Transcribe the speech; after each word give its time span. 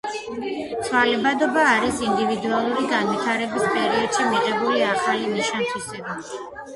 ცვალებადობა 0.85 1.65
არის 1.73 1.99
ინდივიდუალური 2.05 2.89
განვითარების 2.93 3.67
პერიოდში 3.75 4.25
მიღებული 4.31 4.81
ახალი 4.95 5.29
ნიშან- 5.35 5.63
თვისება. 5.75 6.17